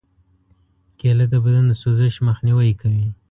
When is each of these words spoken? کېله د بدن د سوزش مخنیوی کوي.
کېله 0.99 1.25
د 1.29 1.35
بدن 1.45 1.65
د 1.67 1.73
سوزش 1.81 2.15
مخنیوی 2.27 2.71
کوي. 2.81 3.07